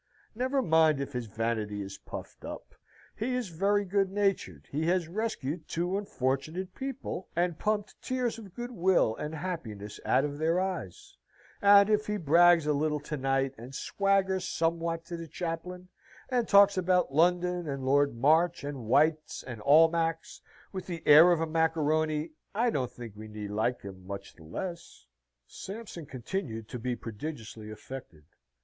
Never 0.33 0.63
mind 0.63 0.99
if 0.99 1.13
his 1.13 1.27
vanity 1.27 1.83
is 1.83 1.99
puffed 1.99 2.43
up; 2.43 2.73
he 3.15 3.35
is 3.35 3.49
very 3.49 3.85
good 3.85 4.09
natured; 4.09 4.67
he 4.71 4.87
has 4.87 5.07
rescued 5.07 5.67
two 5.67 5.95
unfortunate 5.95 6.73
people, 6.73 7.27
and 7.35 7.59
pumped 7.59 8.01
tears 8.01 8.39
of 8.39 8.55
goodwill 8.55 9.15
and 9.17 9.35
happiness 9.35 9.99
out 10.03 10.25
of 10.25 10.39
their 10.39 10.59
eyes: 10.59 11.17
and 11.61 11.87
if 11.87 12.07
he 12.07 12.17
brags 12.17 12.65
a 12.65 12.73
little 12.73 12.99
to 13.01 13.15
night, 13.15 13.53
and 13.59 13.75
swaggers 13.75 14.47
somewhat 14.47 15.05
to 15.05 15.17
the 15.17 15.27
chaplain, 15.27 15.87
and 16.29 16.47
talks 16.47 16.79
about 16.79 17.13
London, 17.13 17.67
and 17.67 17.85
Lord 17.85 18.15
March, 18.15 18.63
and 18.63 18.87
White's, 18.87 19.43
and 19.43 19.61
Almack's, 19.61 20.41
with 20.71 20.87
the 20.87 21.03
air 21.05 21.31
of 21.31 21.41
a 21.41 21.45
macaroni, 21.45 22.31
I 22.55 22.71
don't 22.71 22.89
think 22.89 23.15
we 23.15 23.27
need 23.27 23.51
like 23.51 23.83
him 23.83 24.07
much 24.07 24.33
the 24.33 24.45
less. 24.45 25.05
Sampson 25.45 26.07
continued 26.07 26.67
to 26.69 26.79
be 26.79 26.95
prodigiously 26.95 27.69
affected. 27.69 28.23